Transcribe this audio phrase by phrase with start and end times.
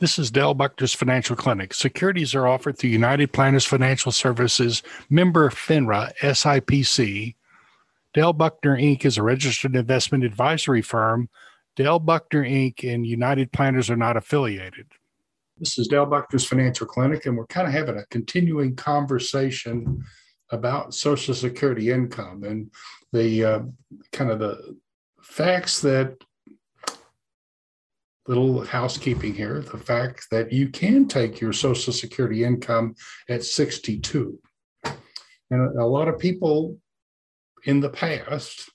[0.00, 1.74] This is Dale Buckner's Financial Clinic.
[1.74, 7.34] Securities are offered through United Planners Financial Services, member FINRA, SIPC.
[8.14, 9.04] Dale Buckner Inc.
[9.04, 11.28] is a registered investment advisory firm.
[11.76, 12.82] Dale Buckner Inc.
[12.82, 14.86] and United Planners are not affiliated.
[15.58, 20.02] This is Dale Buckner's Financial Clinic, and we're kind of having a continuing conversation
[20.50, 22.70] about Social Security income and
[23.12, 23.60] the uh,
[24.12, 24.78] kind of the
[25.20, 26.16] facts that
[28.26, 32.94] little housekeeping here the fact that you can take your Social Security income
[33.28, 34.38] at 62.
[34.84, 36.78] And a lot of people
[37.64, 38.70] in the past,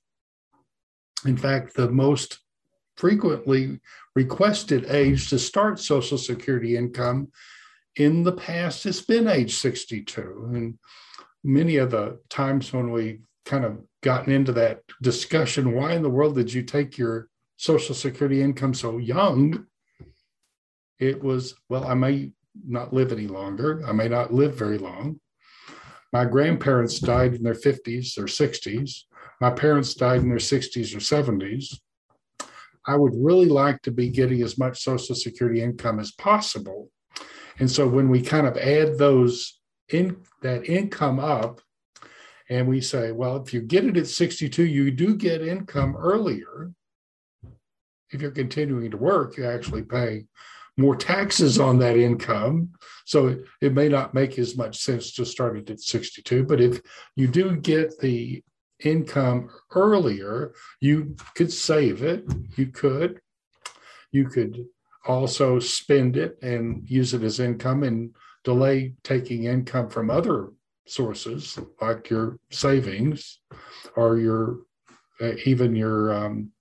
[1.26, 2.39] in fact, the most
[2.98, 3.80] frequently
[4.16, 7.30] requested age to start Social Security income
[7.95, 10.52] in the past has been age 62.
[10.53, 10.77] And
[11.44, 16.09] many of the times when we kind of gotten into that discussion, why in the
[16.09, 19.66] world did you take your Social Security income so young,
[21.00, 22.31] it was, well, I may
[22.68, 23.81] not live any longer.
[23.86, 25.20] I may not live very long.
[26.14, 29.02] My grandparents died in their 50s or 60s.
[29.42, 31.78] My parents died in their 60s or 70s.
[32.88, 36.89] I would really like to be getting as much Social Security income as possible.
[37.59, 41.61] And so when we kind of add those in that income up,
[42.50, 46.72] and we say, well, if you get it at 62, you do get income earlier
[48.11, 50.25] if you're continuing to work, you actually pay
[50.78, 52.70] more taxes on that income.
[53.06, 56.44] So it, it may not make as much sense to start it at 62.
[56.44, 56.81] But if
[57.16, 58.44] you do get the
[58.83, 62.26] income earlier, you could save it.
[62.58, 63.22] You could.
[64.11, 64.66] You could
[65.08, 70.50] also spend it and use it as income and delay taking income from other
[70.88, 73.39] sources like your savings
[73.95, 74.58] or your
[75.22, 76.52] uh, even your um,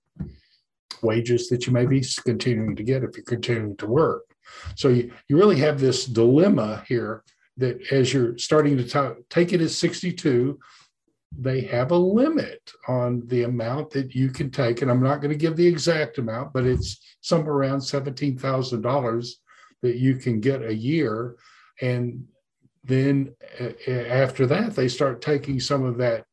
[1.03, 4.23] wages that you may be continuing to get if you're continuing to work.
[4.75, 7.23] So you, you really have this dilemma here
[7.57, 10.59] that as you're starting to t- take it as 62,
[11.37, 14.81] they have a limit on the amount that you can take.
[14.81, 19.29] And I'm not going to give the exact amount, but it's somewhere around $17,000
[19.81, 21.35] that you can get a year.
[21.81, 22.25] And
[22.83, 26.25] then uh, after that, they start taking some of that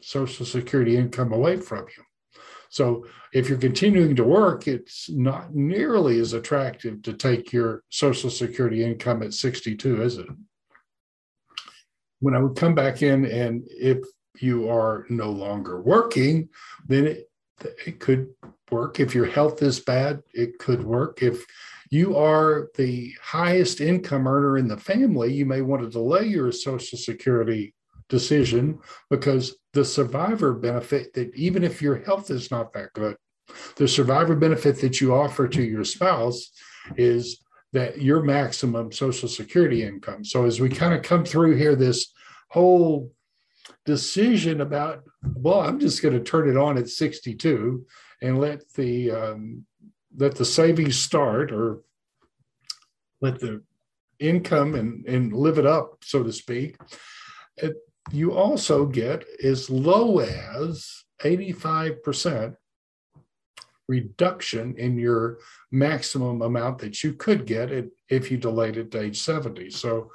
[0.00, 2.04] Social Security income away from you.
[2.68, 8.30] So if you're continuing to work, it's not nearly as attractive to take your Social
[8.30, 10.26] Security income at 62, is it?
[12.20, 13.98] When I would come back in, and if
[14.40, 16.48] you are no longer working,
[16.86, 17.30] then it,
[17.86, 18.28] it could
[18.70, 19.00] work.
[19.00, 21.22] If your health is bad, it could work.
[21.22, 21.44] If
[21.90, 26.52] you are the highest income earner in the family, you may want to delay your
[26.52, 27.74] Social Security
[28.08, 28.78] decision
[29.10, 33.16] because the survivor benefit that even if your health is not that good,
[33.76, 36.50] the survivor benefit that you offer to your spouse
[36.96, 37.42] is
[37.72, 40.24] that your maximum social security income.
[40.24, 42.12] So as we kind of come through here, this
[42.50, 43.12] whole
[43.84, 45.02] decision about,
[45.34, 47.86] well, I'm just going to turn it on at 62
[48.22, 49.64] and let the um,
[50.16, 51.80] let the savings start or
[53.20, 53.62] let the
[54.18, 56.76] income and, and live it up, so to speak.
[57.56, 57.76] It,
[58.10, 62.56] you also get as low as 85%
[63.88, 65.38] reduction in your
[65.72, 67.70] maximum amount that you could get
[68.08, 69.70] if you delayed it to age 70.
[69.70, 70.10] So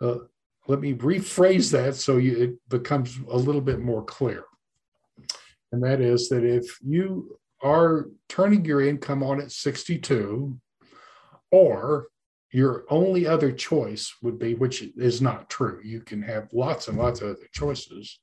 [0.00, 0.16] uh,
[0.66, 4.44] let me rephrase that so you, it becomes a little bit more clear.
[5.70, 10.58] And that is that if you are turning your income on at 62
[11.50, 12.08] or
[12.52, 15.80] your only other choice would be, which is not true.
[15.82, 18.20] You can have lots and lots of other choices.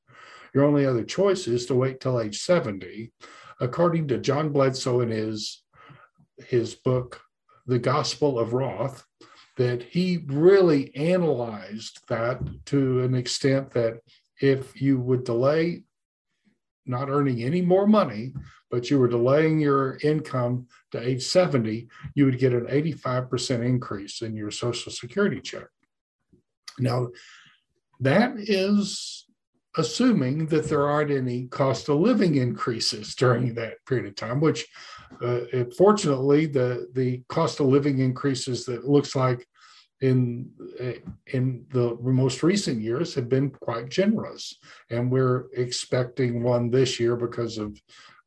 [0.54, 3.12] Your only other choice is to wait till age 70.
[3.60, 5.64] According to John Bledsoe in his,
[6.48, 7.22] his book,
[7.66, 9.04] The Gospel of Roth,
[9.58, 14.00] that he really analyzed that to an extent that
[14.40, 15.84] if you would delay
[16.86, 18.34] not earning any more money,
[18.70, 24.22] but you were delaying your income to age 70, you would get an 85% increase
[24.22, 25.68] in your Social Security check.
[26.78, 27.10] Now,
[28.00, 29.26] that is
[29.78, 34.68] assuming that there aren't any cost of living increases during that period of time, which
[35.24, 35.42] uh,
[35.78, 39.46] fortunately, the, the cost of living increases that looks like
[40.02, 40.50] in
[41.34, 44.56] in the most recent years have been quite generous,
[44.90, 47.78] and we're expecting one this year because of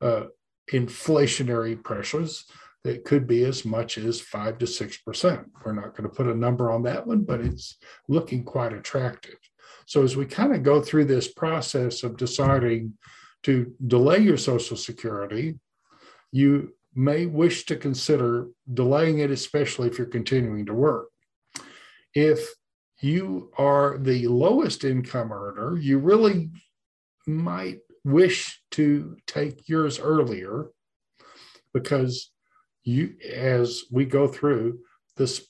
[0.02, 0.24] uh,
[0.72, 2.44] inflationary pressures
[2.84, 5.46] that could be as much as five to six percent.
[5.64, 7.78] We're not going to put a number on that one, but it's
[8.08, 9.36] looking quite attractive.
[9.86, 12.94] So as we kind of go through this process of deciding
[13.44, 15.58] to delay your Social Security,
[16.32, 21.08] you may wish to consider delaying it, especially if you're continuing to work.
[22.14, 22.48] If
[23.00, 26.50] you are the lowest income earner, you really
[27.26, 30.70] might wish to take yours earlier
[31.72, 32.30] because
[32.84, 34.78] you as we go through
[35.16, 35.46] this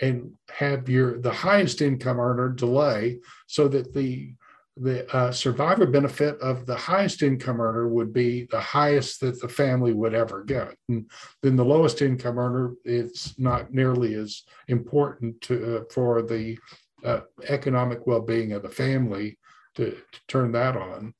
[0.00, 4.34] and have your the highest income earner delay so that the
[4.76, 9.48] the uh, survivor benefit of the highest income earner would be the highest that the
[9.48, 10.74] family would ever get.
[10.88, 11.08] And
[11.42, 16.58] then the lowest income earner, it's not nearly as important to, uh, for the
[17.04, 19.38] uh, economic well-being of the family
[19.76, 21.14] to, to turn that on.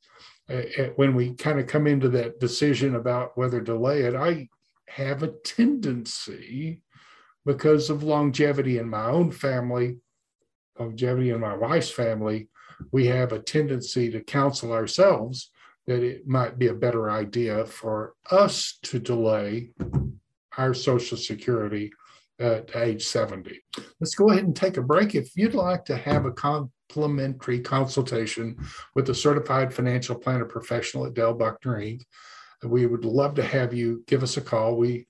[0.97, 4.49] When we kind of come into that decision about whether to delay it, I
[4.89, 6.83] have a tendency
[7.47, 9.99] because of longevity in my own family,
[10.79, 12.49] longevity in my wife's family,
[12.93, 15.51] we have a tendency to counsel ourselves
[15.87, 19.71] that it might be a better idea for us to delay
[20.57, 21.93] our Social Security
[22.39, 23.61] at age 70.
[24.01, 25.15] Let's go ahead and take a break.
[25.15, 28.57] If you'd like to have a complimentary consultation
[28.95, 32.03] with a certified financial planner professional at Dale Buckner Inc.,
[32.65, 34.77] we would love to have you give us a call.
[34.77, 35.07] We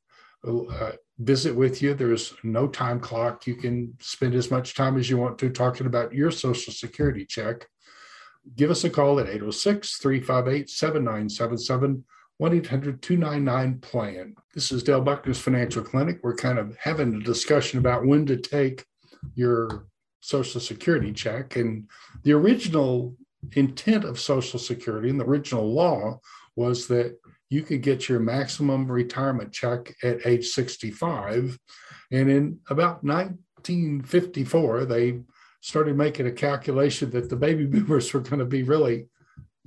[0.46, 1.94] uh, visit with you.
[1.94, 3.46] There's no time clock.
[3.46, 7.24] You can spend as much time as you want to talking about your Social Security
[7.24, 7.66] check.
[8.56, 12.04] Give us a call at 806 358 7977.
[12.38, 14.34] 1 800 299 PLAN.
[14.54, 16.18] This is Dale Buckner's Financial Clinic.
[16.22, 18.84] We're kind of having a discussion about when to take
[19.34, 19.86] your
[20.20, 21.54] Social Security check.
[21.56, 21.88] And
[22.24, 23.14] the original
[23.52, 26.18] intent of Social Security and the original law
[26.56, 27.16] was that
[27.50, 31.56] you could get your maximum retirement check at age 65.
[32.10, 35.20] And in about 1954, they
[35.60, 39.06] started making a calculation that the baby boomers were going to be really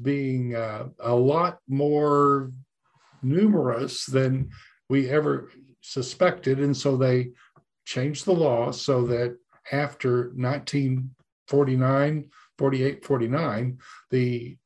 [0.02, 2.52] being uh, a lot more
[3.22, 4.50] numerous than
[4.90, 5.50] we ever
[5.82, 6.60] suspected.
[6.60, 7.32] And so they
[7.86, 9.38] changed the law so that
[9.72, 13.78] after 1949, 48, 49,
[14.10, 14.58] the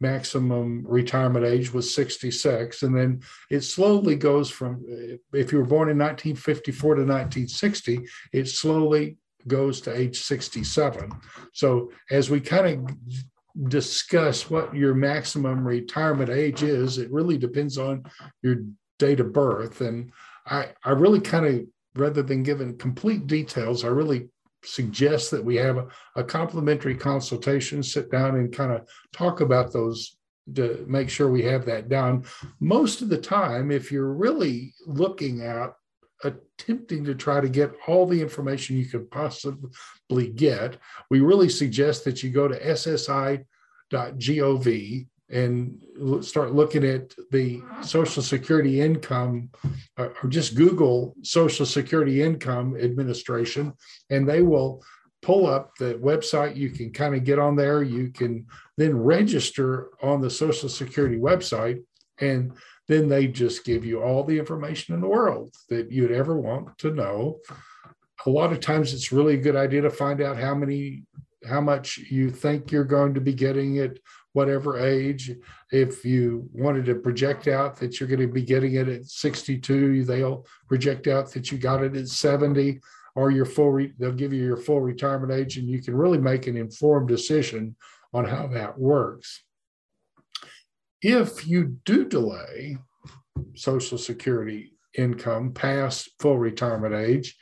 [0.00, 2.82] maximum retirement age was 66.
[2.82, 4.84] And then it slowly goes from,
[5.32, 11.10] if you were born in 1954 to 1960, it slowly goes to age 67.
[11.52, 12.96] So as we kind of
[13.64, 18.04] discuss what your maximum retirement age is, it really depends on
[18.42, 18.56] your
[18.98, 19.80] date of birth.
[19.80, 20.12] And
[20.46, 24.28] I, I really kind of, rather than giving complete details, I really
[24.64, 29.72] suggest that we have a, a complimentary consultation, sit down and kind of talk about
[29.72, 30.16] those
[30.54, 32.24] to make sure we have that down.
[32.60, 35.72] Most of the time, if you're really looking at
[36.24, 40.76] attempting to try to get all the information you could possibly get,
[41.10, 43.44] we really suggest that you go to ssi.gov
[45.30, 45.82] and
[46.22, 49.50] start looking at the Social Security income,
[49.98, 53.74] uh, or just Google Social Security Income Administration,
[54.08, 54.82] and they will
[55.20, 56.56] pull up the website.
[56.56, 57.82] You can kind of get on there.
[57.82, 58.46] You can
[58.78, 61.82] then register on the Social Security website,
[62.20, 62.52] and
[62.88, 66.76] then they just give you all the information in the world that you'd ever want
[66.78, 67.38] to know.
[68.26, 71.04] A lot of times, it's really a good idea to find out how many,
[71.48, 73.98] how much you think you're going to be getting at
[74.32, 75.30] whatever age.
[75.70, 80.04] If you wanted to project out that you're going to be getting it at 62,
[80.04, 82.80] they'll project out that you got it at 70
[83.14, 86.18] or your full, re- they'll give you your full retirement age, and you can really
[86.18, 87.76] make an informed decision
[88.14, 89.42] on how that works.
[91.00, 92.78] If you do delay
[93.54, 97.36] Social Security income past full retirement age,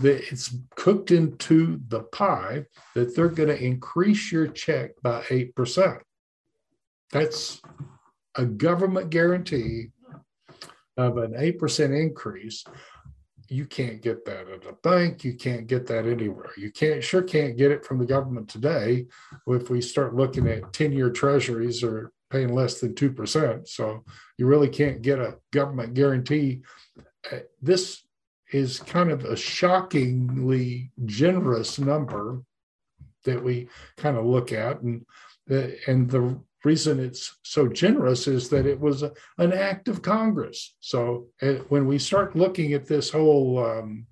[0.00, 6.00] that it's cooked into the pie that they're going to increase your check by 8%.
[7.12, 7.62] That's
[8.34, 9.90] a government guarantee
[10.96, 12.64] of an 8% increase.
[13.48, 15.22] You can't get that at a bank.
[15.24, 16.50] You can't get that anywhere.
[16.56, 19.06] You can't sure can't get it from the government today.
[19.46, 23.68] If we start looking at 10-year treasuries or paying less than 2%.
[23.68, 24.04] So
[24.38, 26.62] you really can't get a government guarantee.
[27.30, 28.02] Uh, this
[28.52, 32.42] is kind of a shockingly generous number
[33.24, 34.80] that we kind of look at.
[34.80, 35.04] And,
[35.50, 40.74] uh, and the reason it's so generous is that it was an act of Congress.
[40.80, 44.06] So uh, when we start looking at this whole, um,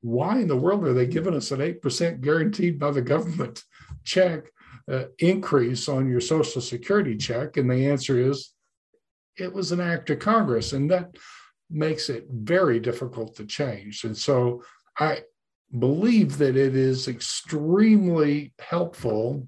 [0.00, 3.64] why in the world are they giving us an 8% guaranteed by the government
[4.04, 4.46] check?
[4.90, 7.56] Uh, increase on your Social Security check?
[7.56, 8.52] And the answer is
[9.36, 11.16] it was an act of Congress, and that
[11.70, 14.04] makes it very difficult to change.
[14.04, 14.62] And so
[14.98, 15.22] I
[15.78, 19.46] believe that it is extremely helpful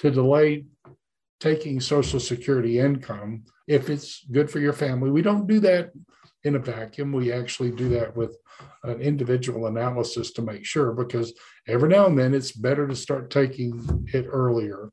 [0.00, 0.64] to delay
[1.40, 5.10] taking Social Security income if it's good for your family.
[5.10, 5.90] We don't do that
[6.46, 7.12] in a vacuum.
[7.12, 8.38] We actually do that with
[8.84, 11.32] an individual analysis to make sure because
[11.66, 14.90] every now and then it's better to start taking it earlier.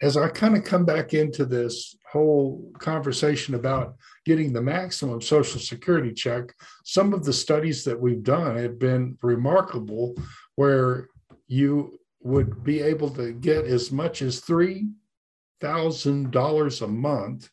[0.00, 5.60] As I kind of come back into this whole conversation about getting the maximum Social
[5.60, 6.52] Security check,
[6.84, 10.14] some of the studies that we've done have been remarkable
[10.56, 11.08] where
[11.48, 17.50] you would be able to get as much as $3,000 a month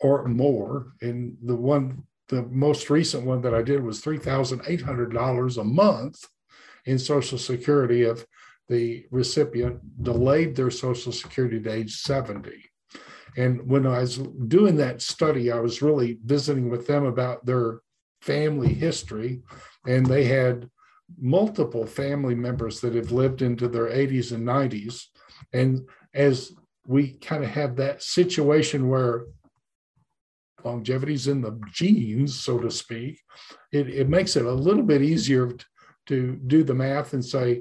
[0.00, 0.92] or more.
[1.00, 6.24] And the one, the most recent one that I did was $3,800 a month
[6.84, 8.24] in Social Security if
[8.68, 12.64] the recipient delayed their Social Security to age 70.
[13.36, 17.80] And when I was doing that study, I was really visiting with them about their
[18.20, 19.42] family history,
[19.86, 20.68] and they had
[21.20, 25.04] multiple family members that have lived into their 80s and 90s.
[25.52, 26.52] And as
[26.86, 29.26] we kind of have that situation where
[30.64, 33.20] longevity's in the genes, so to speak,
[33.72, 35.52] it, it makes it a little bit easier
[36.06, 37.60] to, do the math and say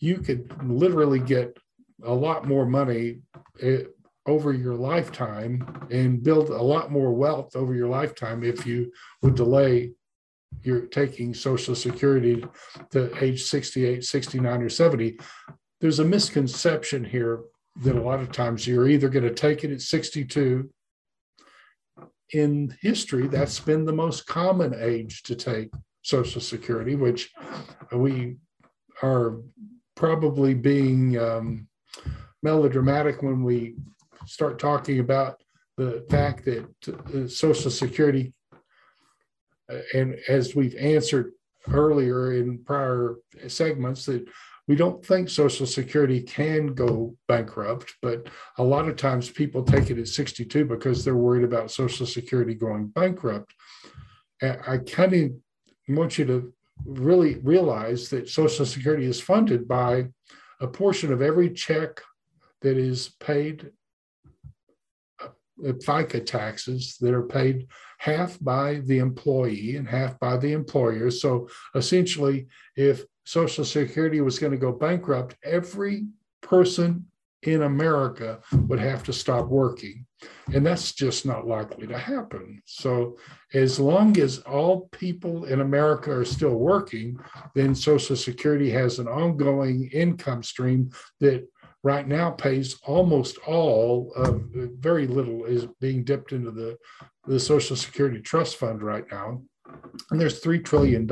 [0.00, 1.56] you could literally get
[2.02, 3.20] a lot more money
[3.62, 3.82] eh,
[4.26, 8.90] over your lifetime and build a lot more wealth over your lifetime if you
[9.22, 9.92] would delay
[10.62, 12.44] you're taking Social Security
[12.90, 15.18] to age 68, 69, or 70,
[15.80, 17.42] there's a misconception here
[17.82, 20.68] that a lot of times you're either going to take it at 62.
[22.32, 25.70] In history, that's been the most common age to take
[26.02, 27.32] Social Security, which
[27.92, 28.36] we
[29.02, 29.38] are
[29.94, 31.68] probably being um,
[32.42, 33.76] melodramatic when we
[34.26, 35.40] start talking about
[35.76, 38.32] the fact that uh, Social Security
[39.94, 41.32] and as we've answered
[41.70, 43.16] earlier in prior
[43.48, 44.26] segments, that
[44.68, 48.26] we don't think Social Security can go bankrupt, but
[48.58, 52.54] a lot of times people take it at 62 because they're worried about Social Security
[52.54, 53.54] going bankrupt.
[54.42, 55.30] I kind of
[55.88, 56.52] want you to
[56.84, 60.08] really realize that Social Security is funded by
[60.60, 62.00] a portion of every check
[62.62, 63.70] that is paid,
[65.22, 65.28] uh,
[65.62, 67.68] FICA taxes that are paid
[67.98, 71.10] half by the employee and half by the employer.
[71.10, 76.06] So essentially, if Social Security was going to go bankrupt, every
[76.42, 77.06] person
[77.42, 80.06] in America would have to stop working.
[80.54, 82.62] And that's just not likely to happen.
[82.64, 83.18] So,
[83.52, 87.18] as long as all people in America are still working,
[87.54, 90.90] then Social Security has an ongoing income stream
[91.20, 91.46] that
[91.82, 94.42] right now pays almost all of
[94.78, 96.76] very little is being dipped into the
[97.26, 99.42] the Social Security Trust Fund right now.
[100.10, 101.06] And there's $3 trillion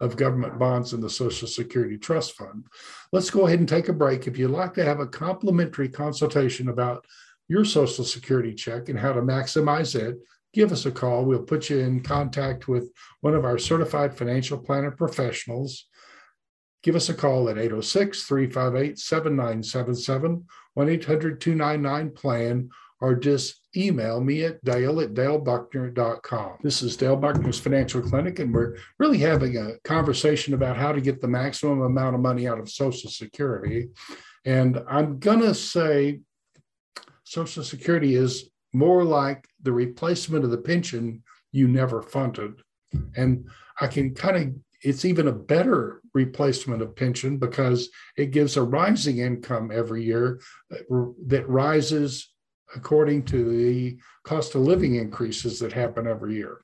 [0.00, 2.66] of government bonds in the Social Security Trust Fund.
[3.12, 4.26] Let's go ahead and take a break.
[4.26, 7.04] If you'd like to have a complimentary consultation about
[7.48, 10.18] your Social Security check and how to maximize it,
[10.52, 11.24] give us a call.
[11.24, 15.86] We'll put you in contact with one of our certified financial planner professionals.
[16.82, 22.70] Give us a call at 806 358 7977, 1 800 299 PLAN,
[23.00, 26.58] or just email me at dale at dalebuckner.com.
[26.62, 31.00] This is Dale Buckner's Financial Clinic, and we're really having a conversation about how to
[31.00, 33.88] get the maximum amount of money out of Social Security.
[34.44, 36.20] And I'm going to say
[37.24, 41.22] Social Security is more like the replacement of the pension
[41.52, 42.60] you never funded.
[43.16, 43.48] And
[43.80, 48.62] I can kind of, it's even a better replacement of pension because it gives a
[48.62, 50.40] rising income every year
[50.72, 52.33] uh, that rises
[52.74, 56.60] according to the cost of living increases that happen every year.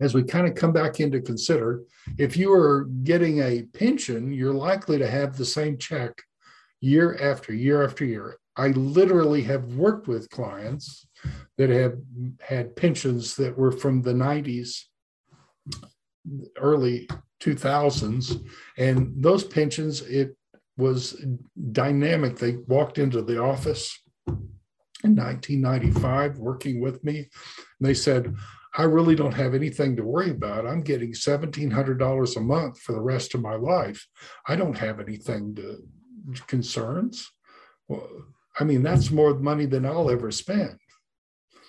[0.00, 1.82] As we kind of come back into consider,
[2.18, 6.22] if you are getting a pension, you're likely to have the same check
[6.80, 8.36] year after year after year.
[8.56, 11.06] I literally have worked with clients
[11.56, 11.96] that have
[12.40, 14.82] had pensions that were from the 90s,
[16.58, 17.08] early
[17.42, 18.46] 2000s,
[18.78, 20.36] and those pensions, it
[20.76, 21.22] was
[21.72, 22.36] dynamic.
[22.36, 23.98] They walked into the office
[25.04, 27.18] in 1995 working with me.
[27.18, 27.28] And
[27.80, 28.34] they said,
[28.76, 30.66] I really don't have anything to worry about.
[30.66, 34.06] I'm getting $1,700 a month for the rest of my life.
[34.46, 35.82] I don't have anything to
[36.46, 37.30] concerns.
[37.88, 38.08] Well,
[38.58, 40.78] I mean, that's more money than I'll ever spend.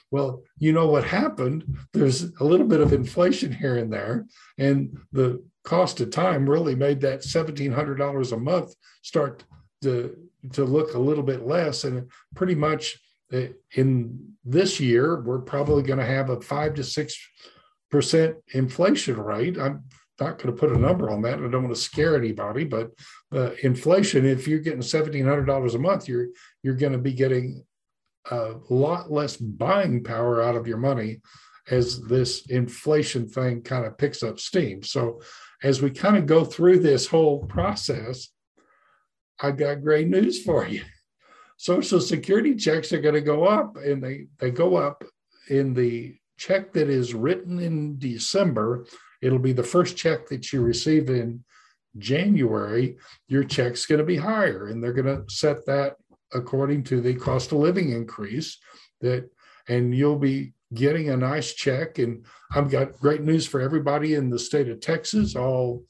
[0.10, 1.78] Well, you know what happened?
[1.94, 4.26] There's a little bit of inflation here and there,
[4.58, 9.44] and the cost of time really made that $1,700 a month start
[9.82, 10.16] to,
[10.54, 11.84] to look a little bit less.
[11.84, 12.98] And pretty much
[13.76, 17.18] in this year, we're probably going to have a five to six
[17.90, 19.58] percent inflation rate.
[19.58, 19.84] I'm
[20.20, 21.40] not going to put a number on that.
[21.40, 22.92] I don't want to scare anybody, but
[23.34, 26.28] uh, inflation, if you're getting $1,700 a month, you're,
[26.64, 27.64] you're going to be getting
[28.32, 31.22] a lot less buying power out of your money
[31.70, 34.82] as this inflation thing kind of picks up steam.
[34.84, 35.22] So,
[35.64, 38.30] as we kind of go through this whole process,
[39.42, 40.84] I got great news for you.
[41.58, 45.04] Social Security checks are going to go up, and they, they go up
[45.50, 48.86] in the check that is written in December.
[49.22, 51.44] It'll be the first check that you receive in
[51.98, 52.98] January.
[53.28, 55.96] Your check's going to be higher, and they're going to set that
[56.34, 58.60] according to the cost of living increase
[59.02, 59.30] that
[59.70, 64.30] and you'll be getting a nice check and i've got great news for everybody in
[64.30, 65.84] the state of texas all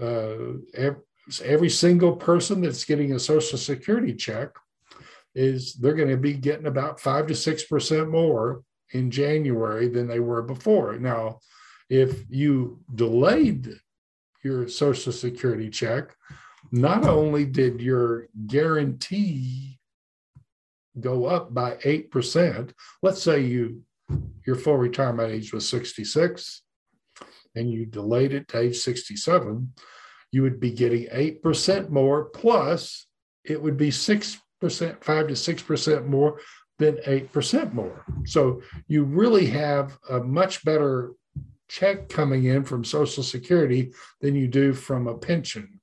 [0.00, 1.00] uh, every,
[1.44, 4.50] every single person that's getting a social security check
[5.36, 8.62] is they're going to be getting about five to six percent more
[8.92, 10.98] in january than they were before.
[10.98, 11.40] Now
[11.88, 13.68] if you delayed
[14.42, 16.14] your social security check
[16.72, 19.78] not only did your guarantee
[20.98, 23.82] go up by 8%, let's say you
[24.46, 26.62] your full retirement age was 66
[27.56, 29.72] and you delayed it to age 67,
[30.30, 33.06] you would be getting 8% more plus
[33.44, 34.68] it would be 6%, 5
[35.00, 36.40] to 6% more
[36.78, 38.04] than 8% more.
[38.24, 41.12] So you really have a much better
[41.68, 45.80] check coming in from Social Security than you do from a pension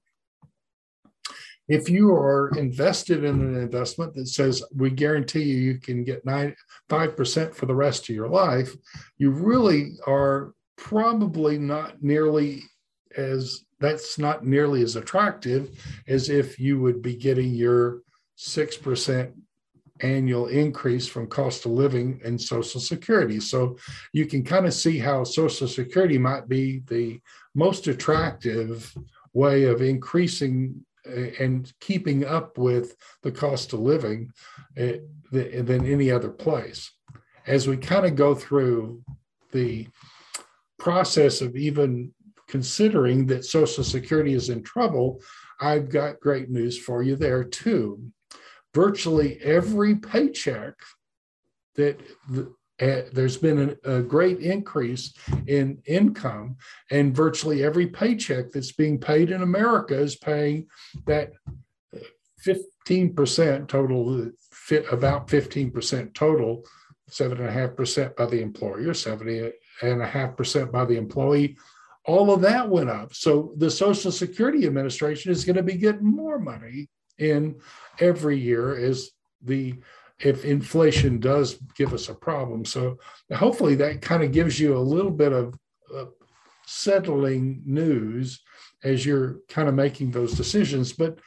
[1.67, 6.25] if you are invested in an investment that says we guarantee you you can get
[6.25, 6.55] nine
[6.87, 8.75] five percent for the rest of your life,
[9.17, 12.61] you really are probably not nearly
[13.15, 15.71] as that's not nearly as attractive
[16.07, 18.02] as if you would be getting your
[18.35, 19.33] six percent
[20.01, 23.77] annual increase from cost of living and social security so
[24.11, 27.19] you can kind of see how social security might be the
[27.53, 28.93] most attractive
[29.33, 30.83] way of increasing
[31.39, 34.31] and keeping up with the cost of living
[34.79, 34.93] uh,
[35.31, 36.91] than any other place.
[37.45, 39.03] As we kind of go through
[39.51, 39.87] the
[40.79, 42.13] process of even
[42.47, 45.21] considering that Social Security is in trouble,
[45.59, 47.99] I've got great news for you there too.
[48.73, 50.73] Virtually every paycheck
[51.75, 51.99] that
[52.81, 55.13] uh, there's been a, a, great increase
[55.47, 56.55] in income,
[56.89, 60.67] and virtually every paycheck that's being paid in America is paying
[61.05, 61.31] that
[62.45, 66.63] 15% total, fit about 15% total,
[67.09, 71.57] 7.5% by the employer, 70.5% by the employee.
[72.05, 73.13] All of that went up.
[73.13, 77.55] So the Social Security Administration is going to be getting more money in
[77.99, 79.75] every year as the
[80.19, 82.63] if inflation does give us a problem.
[82.63, 82.97] So
[83.33, 85.55] hopefully that kind of gives you a little bit of
[85.93, 86.05] uh,
[86.65, 88.41] settling news
[88.83, 90.93] as you're kind of making those decisions.
[90.93, 91.19] But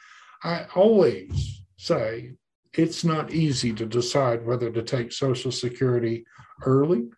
[0.43, 2.33] I always say
[2.73, 6.25] it's not easy to decide whether to take Social Security
[6.63, 7.09] early,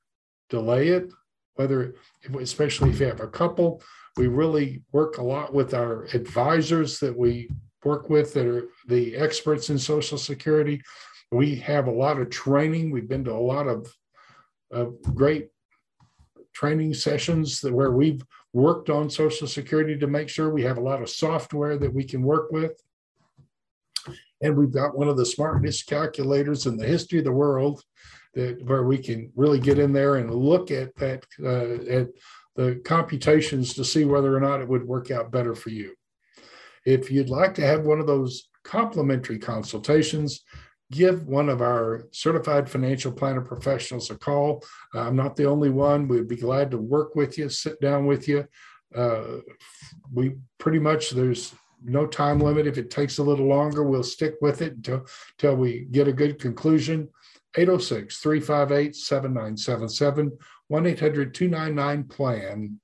[0.49, 1.11] delay it,
[1.55, 1.95] whether,
[2.39, 3.81] especially if you have a couple.
[4.17, 7.49] We really work a lot with our advisors that we
[7.83, 10.81] work with that are the experts in Social Security
[11.31, 12.91] we have a lot of training.
[12.91, 13.93] We've been to a lot of,
[14.71, 15.49] of great
[16.53, 20.81] training sessions that, where we've worked on Social Security to make sure we have a
[20.81, 22.81] lot of software that we can work with.
[24.41, 27.83] And we've got one of the smartest calculators in the history of the world
[28.33, 32.07] that where we can really get in there and look at that uh, at
[32.55, 35.93] the computations to see whether or not it would work out better for you.
[36.89, 40.43] If you'd like to have one of those complimentary consultations,
[40.91, 44.63] give one of our certified financial planner professionals a call.
[44.95, 46.07] Uh, I'm not the only one.
[46.07, 48.47] We'd be glad to work with you, sit down with you.
[48.95, 49.41] Uh,
[50.11, 52.65] we pretty much, there's no time limit.
[52.65, 56.13] If it takes a little longer, we'll stick with it until, until we get a
[56.13, 57.07] good conclusion.
[57.55, 60.37] 806 358 7977
[60.69, 62.79] 1 800 299 PLAN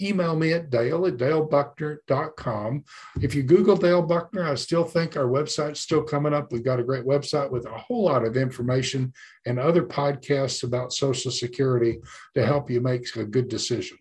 [0.00, 2.84] email me at dale at dalebuckner.com.
[3.20, 6.52] If you Google Dale Buckner, I still think our website's still coming up.
[6.52, 9.12] We've got a great website with a whole lot of information
[9.44, 12.00] and other podcasts about Social Security
[12.34, 13.98] to help you make a good decision.